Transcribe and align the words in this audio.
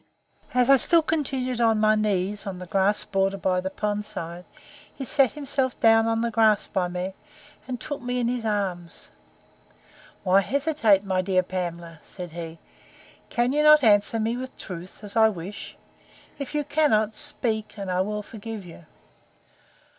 As 0.55 0.67
I 0.71 0.77
still 0.77 1.03
continued 1.03 1.61
on 1.61 1.79
my 1.79 1.93
knees, 1.93 2.47
on 2.47 2.57
the 2.57 2.65
grass 2.65 3.03
border 3.03 3.37
by 3.37 3.61
the 3.61 3.69
pond 3.69 4.03
side, 4.03 4.45
he 4.91 5.05
sat 5.05 5.33
himself 5.33 5.79
down 5.79 6.07
on 6.07 6.21
the 6.21 6.31
grass 6.31 6.65
by 6.65 6.87
me, 6.87 7.13
and 7.67 7.79
took 7.79 8.01
me 8.01 8.19
in 8.19 8.27
his 8.27 8.43
arms: 8.43 9.11
Why 10.23 10.41
hesitates 10.41 11.05
my 11.05 11.21
Pamela? 11.21 11.99
said 12.01 12.31
he.—Can 12.31 13.53
you 13.53 13.61
not 13.61 13.83
answer 13.83 14.19
me 14.19 14.37
with 14.37 14.57
truth, 14.57 15.03
as 15.03 15.15
I 15.15 15.29
wish? 15.29 15.77
If 16.39 16.55
you 16.55 16.63
cannot, 16.63 17.13
speak, 17.13 17.75
and 17.77 17.91
I 17.91 18.01
will 18.01 18.23
forgive 18.23 18.65
you. 18.65 18.87